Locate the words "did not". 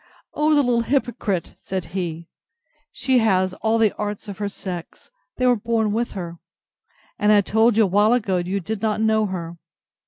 8.59-8.99